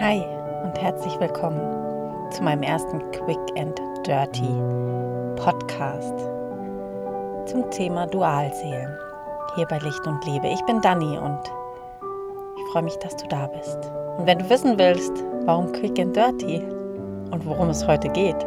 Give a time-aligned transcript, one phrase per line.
[0.00, 0.22] Hi
[0.62, 1.58] und herzlich willkommen
[2.30, 3.76] zu meinem ersten Quick and
[4.06, 4.46] Dirty
[5.34, 6.16] Podcast
[7.46, 8.96] zum Thema Dualseelen
[9.56, 10.46] hier bei Licht und Liebe.
[10.46, 11.40] Ich bin Dani und
[12.56, 13.90] ich freue mich, dass du da bist.
[14.18, 15.12] Und wenn du wissen willst,
[15.46, 16.62] warum Quick and Dirty
[17.32, 18.40] und worum es heute geht,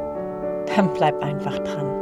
[0.74, 2.01] dann bleib einfach dran.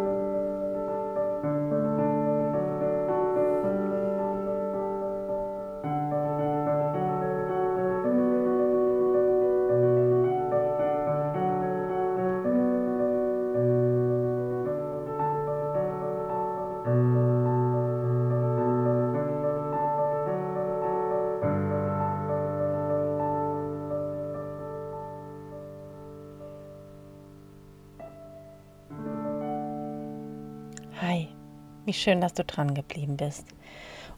[31.89, 33.45] Wie schön, dass du dran geblieben bist.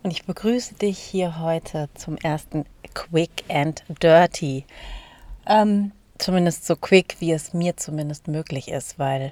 [0.03, 4.65] Und ich begrüße dich hier heute zum ersten Quick and Dirty.
[5.47, 9.31] Ähm, zumindest so quick, wie es mir zumindest möglich ist, weil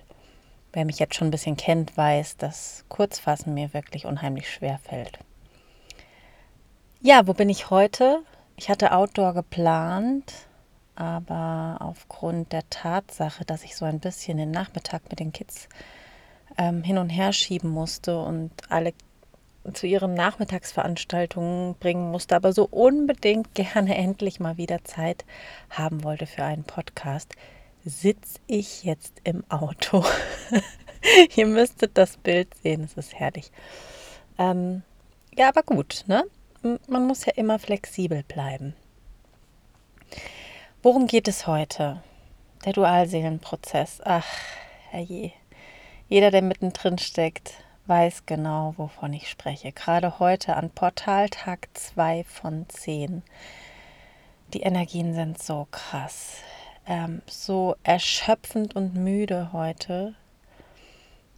[0.71, 5.19] wer mich jetzt schon ein bisschen kennt, weiß, dass Kurzfassen mir wirklich unheimlich schwer fällt.
[7.01, 8.19] Ja, wo bin ich heute?
[8.55, 10.31] Ich hatte Outdoor geplant,
[10.95, 15.67] aber aufgrund der Tatsache, dass ich so ein bisschen den Nachmittag mit den Kids
[16.57, 18.93] ähm, hin und her schieben musste und alle
[19.73, 25.25] zu ihren Nachmittagsveranstaltungen bringen musste, aber so unbedingt gerne endlich mal wieder Zeit
[25.69, 27.33] haben wollte für einen Podcast,
[27.85, 30.03] sitze ich jetzt im Auto.
[31.35, 33.51] Ihr müsstet das Bild sehen, es ist herrlich.
[34.37, 34.83] Ähm,
[35.37, 36.25] ja, aber gut, ne?
[36.87, 38.75] Man muss ja immer flexibel bleiben.
[40.81, 42.03] Worum geht es heute?
[42.65, 44.01] Der Dualseelenprozess.
[44.03, 44.27] Ach,
[44.89, 45.31] herrje.
[46.09, 47.53] Jeder, der mittendrin steckt,
[47.85, 49.71] weiß genau, wovon ich spreche.
[49.71, 53.21] Gerade heute an Portaltag 2 von 10.
[54.55, 56.37] Die Energien sind so krass,
[56.87, 60.15] ähm, so erschöpfend und müde heute.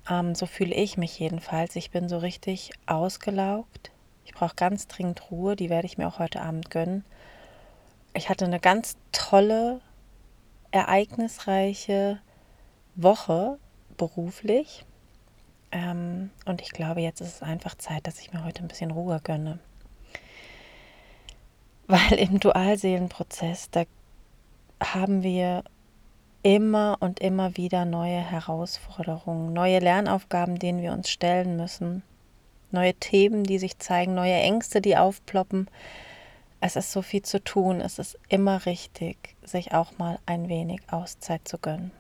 [0.10, 1.76] Ähm, so fühle ich mich jedenfalls.
[1.76, 3.92] Ich bin so richtig ausgelaugt.
[4.24, 5.58] Ich brauche ganz dringend Ruhe.
[5.58, 7.04] Die werde ich mir auch heute Abend gönnen.
[8.14, 9.82] Ich hatte eine ganz tolle,
[10.72, 12.22] ereignisreiche
[12.96, 13.60] Woche
[13.92, 14.86] beruflich.
[15.72, 18.92] Ähm, und ich glaube, jetzt ist es einfach Zeit, dass ich mir heute ein bisschen
[18.92, 19.60] Ruhe gönne.
[21.88, 23.84] Weil im Dualseelenprozess, da
[24.82, 25.64] haben wir
[26.44, 32.04] immer und immer wieder neue Herausforderungen, neue Lernaufgaben, denen wir uns stellen müssen,
[32.72, 35.70] neue Themen, die sich zeigen, neue Ängste, die aufploppen.
[36.60, 37.82] Es ist so viel zu tun.
[37.82, 41.92] Es ist immer richtig, sich auch mal ein wenig Auszeit zu gönnen.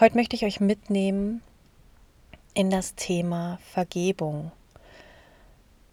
[0.00, 1.40] Heute möchte ich euch mitnehmen
[2.52, 4.50] in das Thema Vergebung.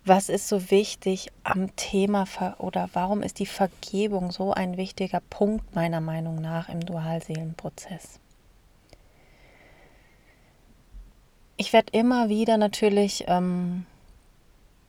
[0.05, 2.25] Was ist so wichtig am Thema
[2.57, 8.19] oder warum ist die Vergebung so ein wichtiger Punkt meiner Meinung nach im Dualseelenprozess?
[11.57, 13.85] Ich werde immer wieder natürlich ähm,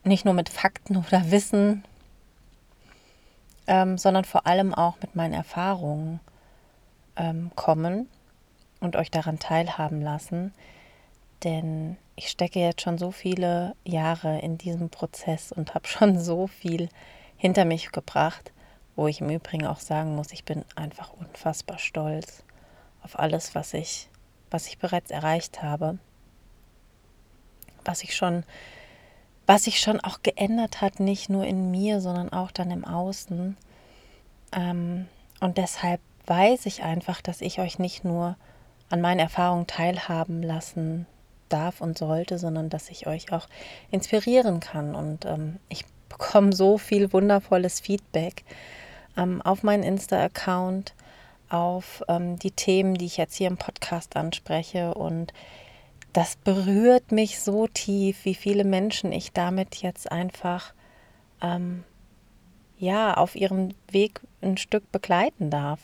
[0.04, 1.84] nicht nur mit Fakten oder Wissen,
[3.66, 6.18] ähm, sondern vor allem auch mit meinen Erfahrungen
[7.16, 8.08] ähm, kommen
[8.82, 10.52] und euch daran teilhaben lassen.
[11.44, 16.46] Denn ich stecke jetzt schon so viele Jahre in diesem Prozess und habe schon so
[16.46, 16.88] viel
[17.36, 18.52] hinter mich gebracht,
[18.94, 22.44] wo ich im Übrigen auch sagen muss, ich bin einfach unfassbar stolz
[23.02, 24.08] auf alles, was ich,
[24.50, 25.98] was ich bereits erreicht habe,
[27.84, 28.44] was ich schon,
[29.46, 33.56] was sich schon auch geändert hat, nicht nur in mir, sondern auch dann im Außen.
[34.52, 35.08] Ähm,
[35.40, 38.36] und deshalb weiß ich einfach, dass ich euch nicht nur
[38.92, 41.06] an meinen Erfahrungen teilhaben lassen
[41.48, 43.48] darf und sollte, sondern dass ich euch auch
[43.90, 44.94] inspirieren kann.
[44.94, 48.44] Und ähm, ich bekomme so viel wundervolles Feedback
[49.16, 50.94] ähm, auf meinen Insta-Account,
[51.48, 54.92] auf ähm, die Themen, die ich jetzt hier im Podcast anspreche.
[54.92, 55.32] Und
[56.12, 60.74] das berührt mich so tief, wie viele Menschen ich damit jetzt einfach
[61.40, 61.84] ähm,
[62.76, 65.80] ja auf ihrem Weg ein Stück begleiten darf.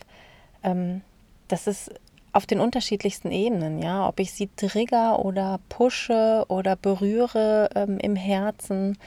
[0.63, 1.01] Ähm,
[1.49, 1.91] das ist
[2.33, 8.17] auf den unterschiedlichsten Ebenen, ja, ob ich sie trigger oder pushe oder berühre ähm, im
[8.17, 8.99] Herzen,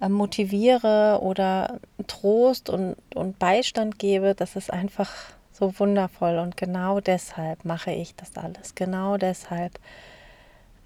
[0.00, 5.10] äh, motiviere oder Trost und, und Beistand gebe, das ist einfach
[5.52, 8.74] so wundervoll und genau deshalb mache ich das alles.
[8.74, 9.78] Genau deshalb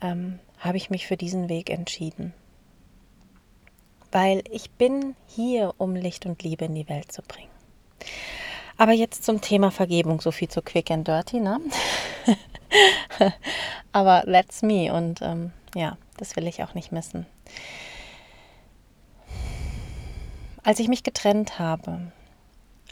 [0.03, 2.35] ähm, habe ich mich für diesen Weg entschieden.
[4.11, 7.51] Weil ich bin hier, um Licht und Liebe in die Welt zu bringen.
[8.79, 11.61] Aber jetzt zum Thema Vergebung, so viel zu quick and dirty, ne?
[13.93, 17.27] Aber that's me und ähm, ja, das will ich auch nicht missen.
[20.63, 22.13] Als ich mich getrennt habe,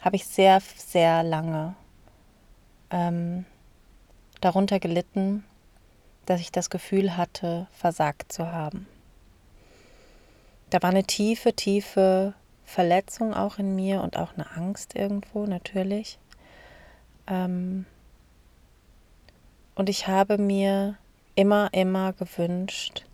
[0.01, 1.73] habe ich sehr, sehr lange
[2.89, 3.45] ähm,
[4.41, 5.45] darunter gelitten,
[6.25, 8.87] dass ich das Gefühl hatte, versagt zu haben.
[10.69, 12.33] Da war eine tiefe, tiefe
[12.67, 16.19] Verletzung auch in mir und auch eine Angst irgendwo natürlich.
[17.25, 17.85] Ähm,
[19.73, 20.97] und ich habe mir
[21.33, 23.05] immer, immer gewünscht,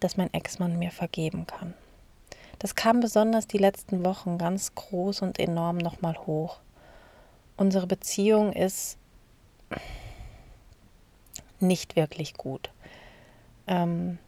[0.00, 1.72] dass mein Ex-Mann mir vergeben kann.
[2.58, 6.58] Das kam besonders die letzten Wochen ganz groß und enorm nochmal hoch.
[7.56, 8.98] Unsere Beziehung ist
[11.60, 12.70] nicht wirklich gut.
[13.66, 14.18] Ähm,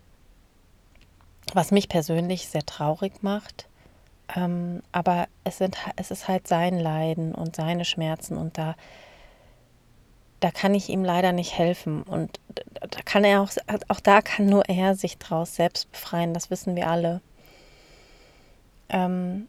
[1.52, 3.66] was mich persönlich sehr traurig macht.
[4.36, 8.76] Ähm, aber es, sind, es ist halt sein Leiden und seine Schmerzen und da,
[10.40, 12.02] da kann ich ihm leider nicht helfen.
[12.02, 12.38] Und
[12.80, 13.50] da kann er auch,
[13.88, 17.20] auch da kann nur er sich draus selbst befreien, das wissen wir alle.
[18.88, 19.48] Ähm,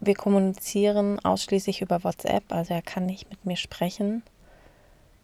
[0.00, 4.22] wir kommunizieren ausschließlich über WhatsApp, also er kann nicht mit mir sprechen,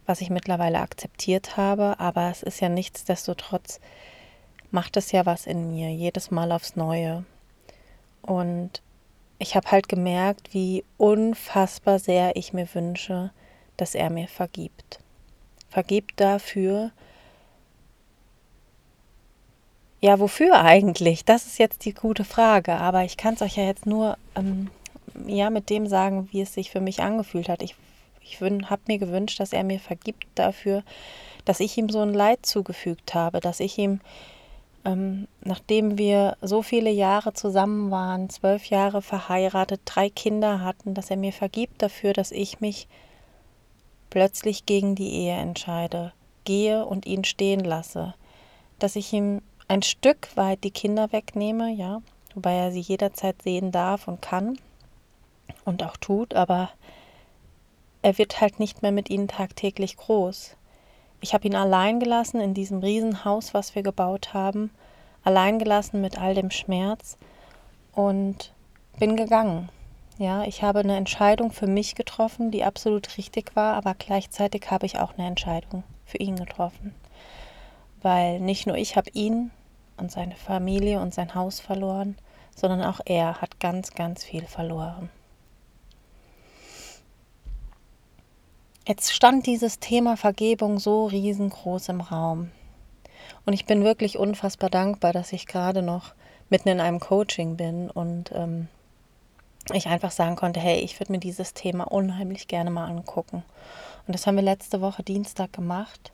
[0.07, 3.81] was ich mittlerweile akzeptiert habe, aber es ist ja nichtsdestotrotz,
[4.71, 7.25] macht es ja was in mir, jedes Mal aufs Neue.
[8.23, 8.83] Und
[9.39, 13.31] ich habe halt gemerkt, wie unfassbar sehr ich mir wünsche,
[13.77, 15.01] dass er mir vergibt.
[15.69, 16.93] Vergibt dafür,
[20.01, 21.25] ja, wofür eigentlich?
[21.25, 22.75] Das ist jetzt die gute Frage.
[22.75, 24.69] Aber ich kann es euch ja jetzt nur ähm,
[25.27, 27.63] ja, mit dem sagen, wie es sich für mich angefühlt hat.
[27.63, 27.77] Ich,
[28.21, 30.83] ich habe mir gewünscht, dass er mir vergibt dafür,
[31.45, 34.01] dass ich ihm so ein Leid zugefügt habe, dass ich ihm,
[34.85, 41.11] ähm, nachdem wir so viele Jahre zusammen waren, zwölf Jahre verheiratet, drei Kinder hatten, dass
[41.11, 42.89] er mir vergibt dafür, dass ich mich
[44.11, 46.13] plötzlich gegen die Ehe entscheide,
[46.45, 48.15] gehe und ihn stehen lasse,
[48.79, 52.03] dass ich ihm ein Stück weit die Kinder wegnehme, ja,
[52.35, 54.59] wobei er sie jederzeit sehen darf und kann
[55.65, 56.71] und auch tut, aber
[58.03, 60.57] er wird halt nicht mehr mit ihnen tagtäglich groß.
[61.23, 64.73] Ich habe ihn allein gelassen in diesem Riesenhaus, was wir gebaut haben,
[65.23, 67.17] allein gelassen mit all dem Schmerz
[67.93, 68.53] und
[68.99, 69.69] bin gegangen.
[70.19, 74.85] Ja, ich habe eine Entscheidung für mich getroffen, die absolut richtig war, aber gleichzeitig habe
[74.85, 76.93] ich auch eine Entscheidung für ihn getroffen.
[78.03, 79.53] Weil nicht nur ich habe ihn
[79.97, 82.17] und seine Familie und sein Haus verloren,
[82.57, 85.09] sondern auch er hat ganz, ganz viel verloren.
[88.87, 92.51] Jetzt stand dieses Thema Vergebung so riesengroß im Raum.
[93.47, 96.15] Und ich bin wirklich unfassbar dankbar, dass ich gerade noch
[96.51, 98.67] mitten in einem Coaching bin und ähm,
[99.73, 103.45] ich einfach sagen konnte, hey, ich würde mir dieses Thema unheimlich gerne mal angucken.
[104.07, 106.13] Und das haben wir letzte Woche Dienstag gemacht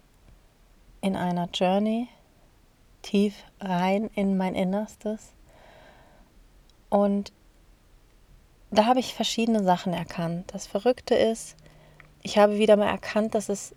[1.00, 2.08] in einer Journey
[3.00, 5.32] tief rein in mein Innerstes.
[6.90, 7.32] Und
[8.70, 10.52] da habe ich verschiedene Sachen erkannt.
[10.52, 11.56] Das Verrückte ist,
[12.22, 13.74] ich habe wieder mal erkannt, dass es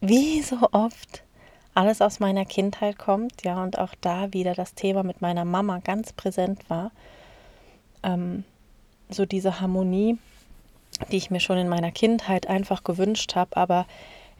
[0.00, 1.22] wie so oft
[1.74, 5.78] alles aus meiner Kindheit kommt, ja, und auch da wieder das Thema mit meiner Mama
[5.78, 6.92] ganz präsent war.
[8.02, 8.44] Ähm,
[9.08, 10.18] so diese Harmonie,
[11.10, 13.86] die ich mir schon in meiner Kindheit einfach gewünscht habe, aber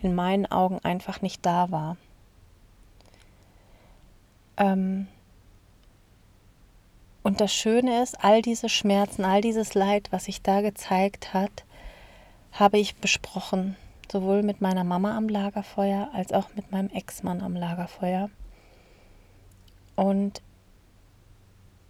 [0.00, 1.96] in meinen Augen einfach nicht da war.
[4.56, 5.08] Ähm,
[7.22, 11.64] und das Schöne ist, all diese Schmerzen, all dieses Leid, was sich da gezeigt hat,
[12.54, 13.76] habe ich besprochen,
[14.10, 18.30] sowohl mit meiner Mama am Lagerfeuer als auch mit meinem Ex-Mann am Lagerfeuer.
[19.96, 20.40] Und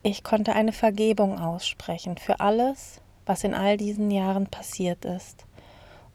[0.02, 5.46] ich konnte eine Vergebung aussprechen für alles, was in all diesen Jahren passiert ist.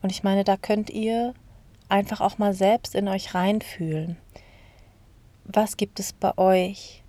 [0.01, 1.33] Und ich meine, da könnt ihr
[1.87, 4.17] einfach auch mal selbst in euch reinfühlen
[5.51, 7.03] was gibt es bei euch?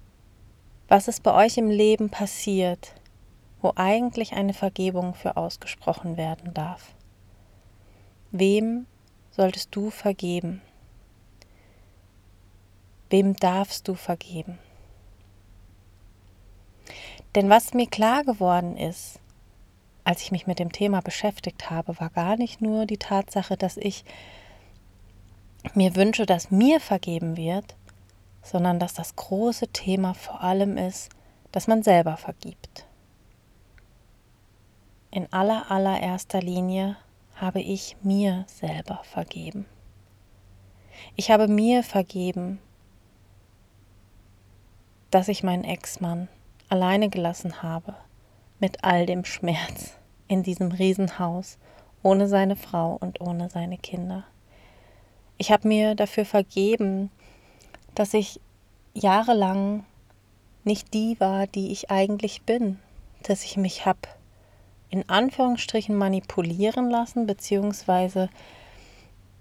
[0.88, 2.94] Was ist bei euch im Leben passiert,
[3.60, 6.94] wo eigentlich eine Vergebung für ausgesprochen werden darf?
[8.32, 8.86] Wem
[9.32, 10.62] solltest du vergeben?
[13.08, 14.58] Wem darfst du vergeben?
[17.34, 19.18] Denn was mir klar geworden ist,
[20.04, 23.76] als ich mich mit dem Thema beschäftigt habe, war gar nicht nur die Tatsache, dass
[23.76, 24.04] ich
[25.74, 27.76] mir wünsche, dass mir vergeben wird,
[28.42, 31.10] sondern dass das große Thema vor allem ist,
[31.52, 32.86] dass man selber vergibt.
[35.10, 36.96] In aller allererster Linie
[37.40, 39.66] habe ich mir selber vergeben.
[41.16, 42.58] Ich habe mir vergeben,
[45.10, 46.28] dass ich meinen Ex-Mann
[46.68, 47.96] alleine gelassen habe,
[48.58, 49.96] mit all dem Schmerz
[50.28, 51.58] in diesem Riesenhaus,
[52.02, 54.24] ohne seine Frau und ohne seine Kinder.
[55.38, 57.10] Ich habe mir dafür vergeben,
[57.94, 58.40] dass ich
[58.92, 59.84] jahrelang
[60.64, 62.78] nicht die war, die ich eigentlich bin,
[63.22, 64.00] dass ich mich habe
[64.90, 68.28] in Anführungsstrichen manipulieren lassen, beziehungsweise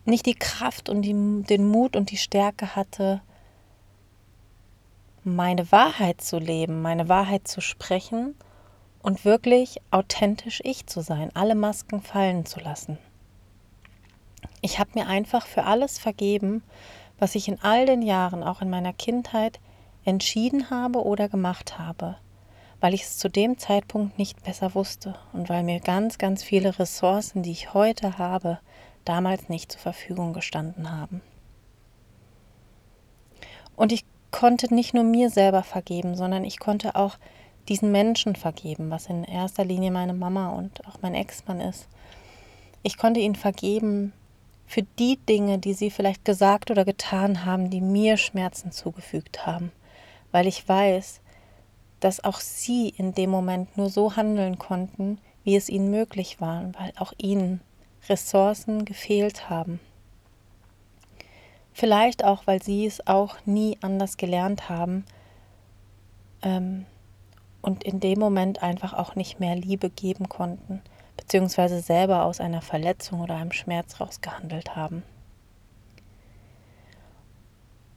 [0.05, 3.21] nicht die Kraft und die, den Mut und die Stärke hatte,
[5.23, 8.35] meine Wahrheit zu leben, meine Wahrheit zu sprechen
[9.01, 12.97] und wirklich authentisch ich zu sein, alle Masken fallen zu lassen.
[14.61, 16.63] Ich habe mir einfach für alles vergeben,
[17.17, 19.59] was ich in all den Jahren, auch in meiner Kindheit,
[20.05, 22.17] entschieden habe oder gemacht habe,
[22.79, 26.79] weil ich es zu dem Zeitpunkt nicht besser wusste und weil mir ganz, ganz viele
[26.79, 28.59] Ressourcen, die ich heute habe,
[29.05, 31.21] damals nicht zur Verfügung gestanden haben.
[33.75, 37.17] Und ich konnte nicht nur mir selber vergeben, sondern ich konnte auch
[37.67, 41.87] diesen Menschen vergeben, was in erster Linie meine Mama und auch mein Ex-Mann ist.
[42.83, 44.13] Ich konnte ihnen vergeben
[44.65, 49.71] für die Dinge, die sie vielleicht gesagt oder getan haben, die mir Schmerzen zugefügt haben,
[50.31, 51.21] weil ich weiß,
[51.99, 56.71] dass auch sie in dem Moment nur so handeln konnten, wie es ihnen möglich war,
[56.77, 57.61] weil auch ihnen
[58.07, 59.79] Ressourcen gefehlt haben.
[61.73, 65.05] Vielleicht auch, weil sie es auch nie anders gelernt haben
[66.41, 66.85] ähm,
[67.61, 70.81] und in dem Moment einfach auch nicht mehr Liebe geben konnten,
[71.15, 75.03] beziehungsweise selber aus einer Verletzung oder einem Schmerz rausgehandelt haben.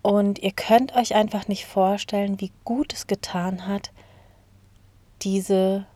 [0.02, 3.92] Und ihr könnt euch einfach nicht vorstellen, wie gut es getan hat,
[5.22, 5.86] diese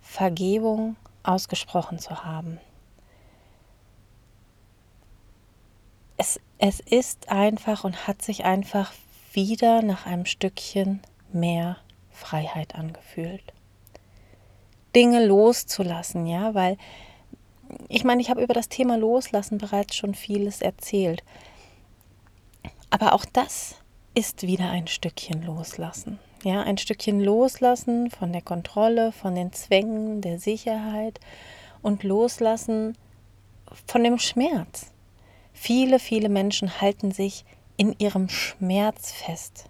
[0.00, 2.58] Vergebung ausgesprochen zu haben.
[6.16, 8.92] Es, es ist einfach und hat sich einfach
[9.32, 11.00] wieder nach einem Stückchen
[11.32, 11.76] mehr
[12.10, 13.52] Freiheit angefühlt.
[14.94, 16.76] Dinge loszulassen, ja, weil
[17.88, 21.24] ich meine, ich habe über das Thema Loslassen bereits schon vieles erzählt.
[22.94, 23.74] Aber auch das
[24.14, 26.20] ist wieder ein Stückchen Loslassen.
[26.44, 31.18] Ja, ein Stückchen Loslassen von der Kontrolle, von den Zwängen, der Sicherheit
[31.82, 32.96] und Loslassen
[33.88, 34.92] von dem Schmerz.
[35.52, 37.44] Viele, viele Menschen halten sich
[37.76, 39.64] in ihrem Schmerz fest.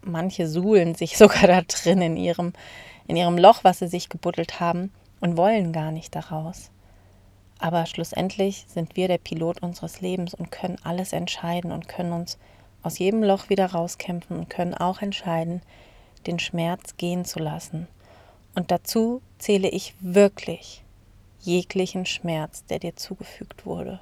[0.00, 2.54] Manche suhlen sich sogar da drin in ihrem,
[3.06, 4.90] in ihrem Loch, was sie sich gebuddelt haben
[5.20, 6.70] und wollen gar nicht daraus.
[7.58, 12.38] Aber schlussendlich sind wir der Pilot unseres Lebens und können alles entscheiden und können uns
[12.82, 15.62] aus jedem Loch wieder rauskämpfen und können auch entscheiden,
[16.26, 17.88] den Schmerz gehen zu lassen.
[18.54, 20.84] Und dazu zähle ich wirklich
[21.40, 24.00] jeglichen Schmerz, der dir zugefügt wurde.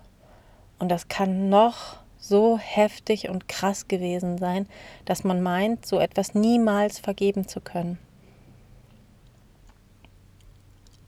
[0.79, 4.67] Und das kann noch so heftig und krass gewesen sein,
[5.05, 7.99] dass man meint, so etwas niemals vergeben zu können.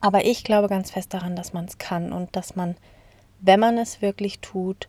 [0.01, 2.77] Aber ich glaube ganz fest daran, dass man es kann und dass man,
[3.41, 4.87] wenn man es wirklich tut,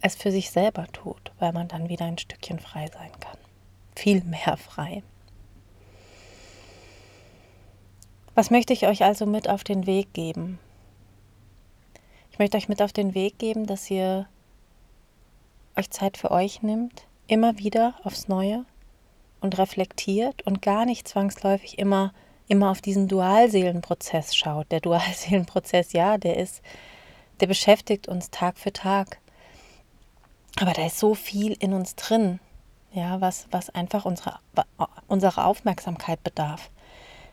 [0.00, 3.36] es für sich selber tut, weil man dann wieder ein Stückchen frei sein kann.
[3.94, 5.02] Viel mehr frei.
[8.34, 10.60] Was möchte ich euch also mit auf den Weg geben?
[12.30, 14.28] Ich möchte euch mit auf den Weg geben, dass ihr
[15.76, 18.64] euch Zeit für euch nimmt, immer wieder aufs Neue
[19.40, 22.12] und reflektiert und gar nicht zwangsläufig immer
[22.48, 24.70] immer auf diesen Dualseelenprozess schaut.
[24.72, 26.62] Der Dualseelenprozess, ja, der ist,
[27.40, 29.18] der beschäftigt uns Tag für Tag.
[30.60, 32.40] Aber da ist so viel in uns drin,
[32.92, 34.38] ja, was, was einfach unsere,
[35.06, 36.70] unsere Aufmerksamkeit bedarf.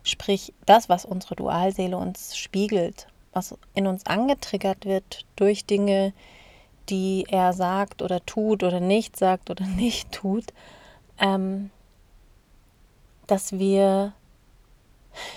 [0.04, 6.14] Sprich, das, was unsere Dualseele uns spiegelt, was in uns angetriggert wird durch Dinge,
[6.90, 10.54] die er sagt oder tut oder nicht sagt oder nicht tut,
[11.20, 11.72] ähm,
[13.26, 14.14] dass wir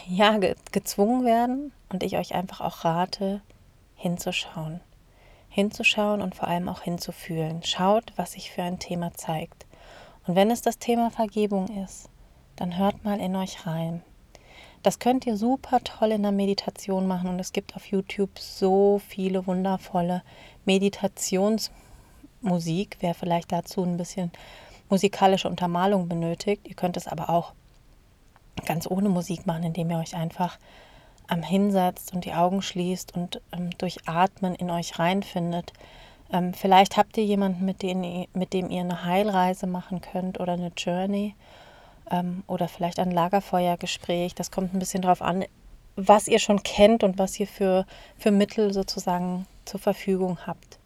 [0.08, 3.40] ja, ge gezwungen werden und ich euch einfach auch rate,
[3.94, 4.80] hinzuschauen.
[5.48, 7.62] Hinzuschauen und vor allem auch hinzufühlen.
[7.62, 9.66] Schaut, was sich für ein Thema zeigt.
[10.26, 12.08] Und wenn es das Thema Vergebung ist,
[12.56, 14.02] dann hört mal in euch rein.
[14.82, 19.00] Das könnt ihr super toll in der Meditation machen und es gibt auf YouTube so
[19.06, 20.22] viele wundervolle
[20.66, 22.98] Meditationsmusik.
[23.00, 24.30] Wer vielleicht dazu ein bisschen
[24.88, 27.54] musikalische Untermalung benötigt, ihr könnt es aber auch
[28.64, 30.58] ganz ohne Musik machen, indem ihr euch einfach
[31.28, 35.72] am hinsetzt und die Augen schließt und ähm, durch Atmen in euch reinfindet.
[36.32, 40.54] Ähm, vielleicht habt ihr jemanden, mit dem, mit dem ihr eine Heilreise machen könnt oder
[40.54, 41.34] eine Journey
[42.10, 44.34] ähm, oder vielleicht ein Lagerfeuergespräch.
[44.34, 45.44] Das kommt ein bisschen darauf an,
[45.96, 47.86] was ihr schon kennt und was ihr für,
[48.16, 50.78] für Mittel sozusagen zur Verfügung habt.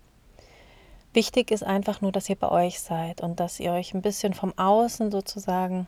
[1.13, 4.33] Wichtig ist einfach nur, dass ihr bei euch seid und dass ihr euch ein bisschen
[4.33, 5.87] vom Außen sozusagen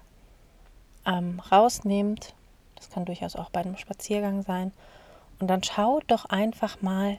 [1.07, 2.35] ähm, rausnehmt.
[2.77, 4.73] Das kann durchaus auch bei einem Spaziergang sein.
[5.41, 7.19] Und dann schaut doch einfach mal,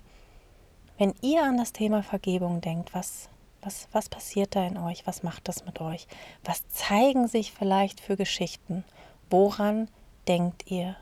[0.98, 3.30] wenn ihr an das Thema Vergebung denkt, was,
[3.62, 5.06] was, was passiert da in euch?
[5.06, 6.08] Was macht das mit euch?
[6.44, 8.84] Was zeigen sich vielleicht für Geschichten?
[9.30, 9.90] Woran
[10.28, 10.96] denkt ihr?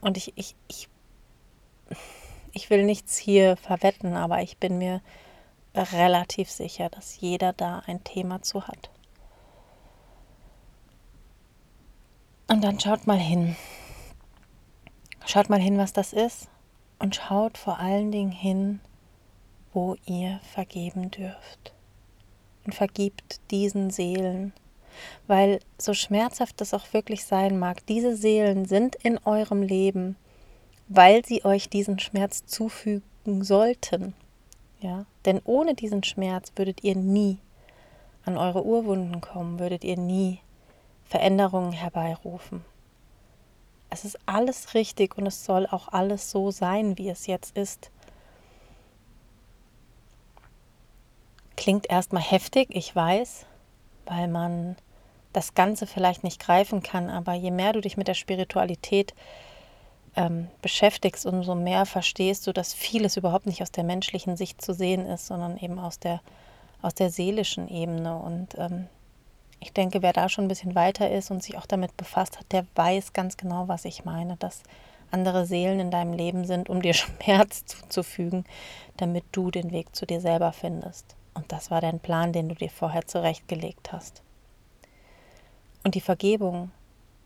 [0.00, 0.88] und ich, ich, ich,
[2.52, 5.00] ich will nichts hier verwetten, aber ich bin mir
[5.74, 8.90] relativ sicher, dass jeder da ein Thema zu hat.
[12.50, 13.56] Und dann schaut mal hin.
[15.26, 16.48] Schaut mal hin, was das ist.
[16.98, 18.80] Und schaut vor allen Dingen hin,
[19.74, 21.74] wo ihr vergeben dürft.
[22.64, 24.54] Und vergibt diesen Seelen.
[25.26, 30.16] Weil so schmerzhaft das auch wirklich sein mag, diese Seelen sind in eurem Leben,
[30.88, 34.14] weil sie euch diesen Schmerz zufügen sollten.
[34.80, 37.38] Ja, denn ohne diesen Schmerz würdet ihr nie
[38.24, 40.40] an eure Urwunden kommen, würdet ihr nie
[41.08, 42.64] Veränderungen herbeirufen.
[43.90, 47.90] Es ist alles richtig und es soll auch alles so sein, wie es jetzt ist.
[51.56, 53.46] Klingt erstmal heftig, ich weiß,
[54.06, 54.76] weil man
[55.32, 59.14] das Ganze vielleicht nicht greifen kann, aber je mehr du dich mit der Spiritualität
[60.16, 64.74] ähm, beschäftigst, umso mehr verstehst du, dass vieles überhaupt nicht aus der menschlichen Sicht zu
[64.74, 66.20] sehen ist, sondern eben aus der,
[66.82, 68.16] aus der seelischen Ebene.
[68.16, 68.88] Und ähm,
[69.60, 72.50] ich denke, wer da schon ein bisschen weiter ist und sich auch damit befasst hat,
[72.52, 74.62] der weiß ganz genau, was ich meine, dass
[75.10, 78.44] andere Seelen in deinem Leben sind, um dir Schmerz zuzufügen,
[78.96, 81.16] damit du den Weg zu dir selber findest.
[81.34, 84.22] Und das war dein Plan, den du dir vorher zurechtgelegt hast.
[85.84, 86.70] Und die Vergebung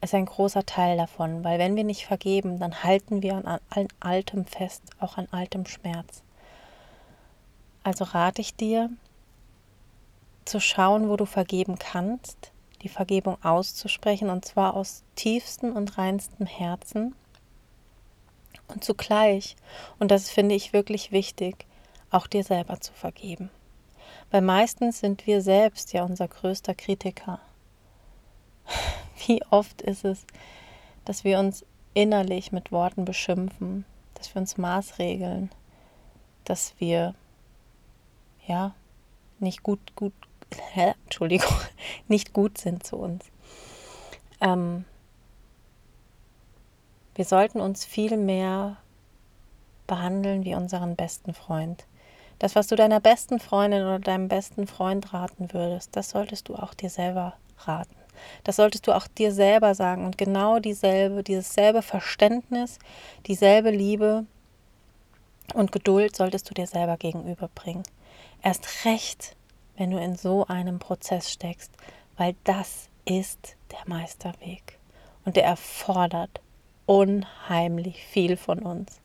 [0.03, 3.89] ist ein großer Teil davon, weil wenn wir nicht vergeben, dann halten wir an, an
[4.01, 6.23] altem fest, auch an altem Schmerz.
[7.85, 8.91] Also rate ich dir,
[10.45, 16.47] zu schauen, wo du vergeben kannst, die Vergebung auszusprechen und zwar aus tiefstem und reinstem
[16.47, 17.15] Herzen
[18.69, 19.57] und zugleich,
[19.99, 21.67] und das finde ich wirklich wichtig,
[22.11, 23.51] auch dir selber zu vergeben.
[24.31, 27.41] Weil meistens sind wir selbst ja unser größter Kritiker.
[29.27, 30.27] Wie oft ist es,
[31.05, 31.65] dass wir uns
[31.95, 35.51] innerlich mit Worten beschimpfen, dass wir uns maßregeln,
[36.45, 37.15] dass wir
[38.47, 38.75] ja
[39.39, 40.15] nicht gut, gut,
[40.73, 41.55] hä, Entschuldigung,
[42.09, 43.25] nicht gut sind zu uns.
[44.41, 44.85] Ähm,
[47.15, 48.79] wir sollten uns viel mehr
[49.87, 51.87] behandeln wie unseren besten Freund.
[52.39, 56.57] Das, was du deiner besten Freundin oder deinem besten Freund raten würdest, das solltest du
[56.57, 57.95] auch dir selber raten.
[58.45, 62.79] Das solltest du auch dir selber sagen und genau dieselbe, dieses selbe Verständnis,
[63.27, 64.27] dieselbe Liebe
[65.55, 67.85] und Geduld solltest du dir selber gegenüberbringen.
[68.43, 69.37] Erst recht,
[69.83, 71.73] wenn du in so einem Prozess steckst,
[72.17, 74.79] weil das ist der Meisterweg
[75.25, 76.41] und der erfordert
[76.87, 79.01] unheimlich viel von uns.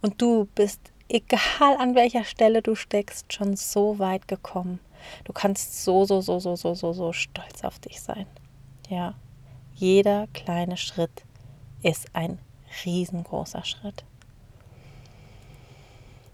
[0.00, 4.80] Und du bist, egal an welcher Stelle du steckst, schon so weit gekommen.
[5.24, 8.26] Du kannst so, so, so, so, so, so, so stolz auf dich sein.
[8.88, 9.12] Ja,
[9.74, 11.26] jeder kleine Schritt
[11.82, 12.38] ist ein
[12.86, 14.06] riesengroßer Schritt.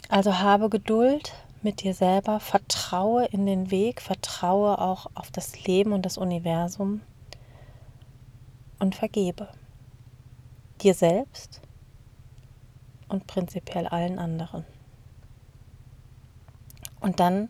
[0.08, 1.32] Also habe Geduld,
[1.64, 7.02] mit dir selber, vertraue in den Weg, vertraue auch auf das Leben und das Universum
[8.78, 9.48] und vergebe
[10.80, 11.60] dir selbst
[13.08, 14.64] und prinzipiell allen anderen.
[17.00, 17.48] Und dann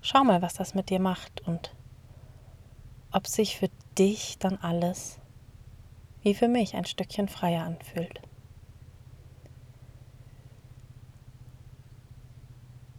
[0.00, 1.74] schau mal, was das mit dir macht und
[3.10, 5.18] ob sich für dich dann alles
[6.22, 8.20] wie für mich ein Stückchen freier anfühlt.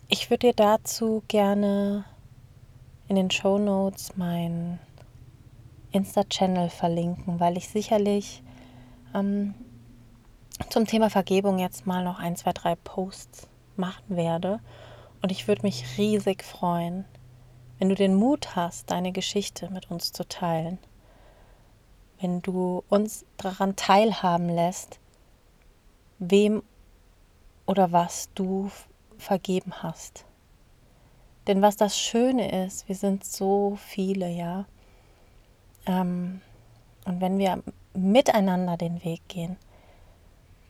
[0.10, 2.06] Ich würde dir dazu gerne
[3.10, 4.80] in den Show Notes mein
[5.92, 8.42] Insta-Channel verlinken, weil ich sicherlich
[9.14, 9.54] ähm,
[10.70, 14.62] zum Thema Vergebung jetzt mal noch ein, zwei, drei Posts machen werde.
[15.22, 17.04] Und ich würde mich riesig freuen,
[17.78, 20.78] wenn du den Mut hast, deine Geschichte mit uns zu teilen.
[22.22, 25.02] Wenn du uns daran teilhaben lässt,
[26.18, 26.64] wem
[27.66, 28.72] oder was du
[29.18, 30.26] vergeben hast.
[31.48, 34.66] Denn was das Schöne ist, wir sind so viele, ja.
[35.86, 36.42] Ähm,
[37.06, 39.58] und wenn wir miteinander den Weg gehen,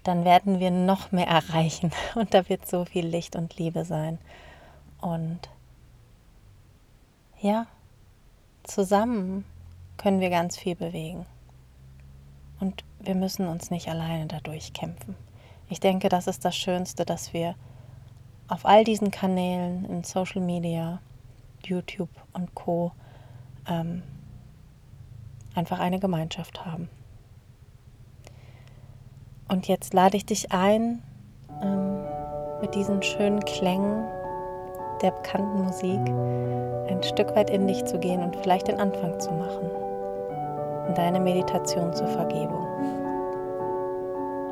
[0.03, 1.91] dann werden wir noch mehr erreichen.
[2.15, 4.19] Und da wird so viel Licht und Liebe sein.
[5.01, 5.39] Und
[7.41, 7.67] ja,
[8.63, 9.43] zusammen
[9.97, 11.25] können wir ganz viel bewegen.
[12.59, 15.15] Und wir müssen uns nicht alleine dadurch kämpfen.
[15.69, 17.55] Ich denke, das ist das Schönste, dass wir
[18.47, 20.99] auf all diesen Kanälen in Social Media,
[21.65, 22.91] YouTube und Co.
[23.67, 24.03] Ähm,
[25.55, 26.87] einfach eine Gemeinschaft haben.
[29.49, 31.01] Und jetzt lade ich dich ein,
[31.61, 32.03] ähm,
[32.61, 34.05] mit diesen schönen Klängen
[35.01, 35.99] der bekannten Musik
[36.89, 39.69] ein Stück weit in dich zu gehen und vielleicht den Anfang zu machen
[40.87, 42.65] in deine Meditation zur Vergebung.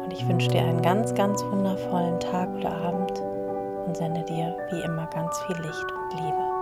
[0.04, 3.24] Und ich wünsche dir einen ganz, ganz wundervollen Tag oder Abend
[3.86, 6.55] und sende dir wie immer ganz viel Licht und Liebe.